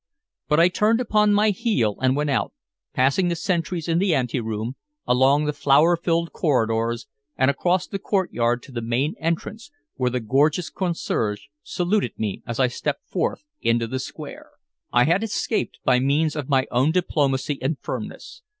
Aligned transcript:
But 0.47 0.59
I 0.59 0.67
turned 0.67 0.99
upon 0.99 1.31
my 1.31 1.51
heel 1.51 1.95
and 2.01 2.15
went 2.15 2.31
out, 2.31 2.53
passing 2.91 3.27
the 3.27 3.35
sentries 3.35 3.87
in 3.87 3.99
the 3.99 4.15
ante 4.15 4.39
room, 4.39 4.73
along 5.05 5.45
the 5.45 5.53
flower 5.53 5.95
filled 5.95 6.31
corridors 6.31 7.05
and 7.37 7.51
across 7.51 7.85
the 7.85 7.99
courtyard 7.99 8.63
to 8.63 8.71
the 8.71 8.81
main 8.81 9.13
entrance 9.19 9.69
where 9.97 10.09
the 10.09 10.19
gorgeous 10.19 10.71
concierge 10.71 11.41
saluted 11.61 12.17
me 12.17 12.41
as 12.47 12.59
I 12.59 12.65
stepped 12.67 13.07
forth 13.11 13.43
into 13.61 13.85
the 13.85 13.99
square. 13.99 14.49
I 14.91 15.03
had 15.03 15.21
escaped 15.23 15.77
by 15.83 15.99
means 15.99 16.35
of 16.35 16.49
my 16.49 16.65
own 16.71 16.89
diplomacy 16.91 17.59
and 17.61 17.77
firmness. 17.79 18.41